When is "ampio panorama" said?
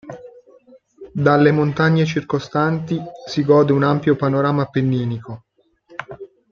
3.83-4.63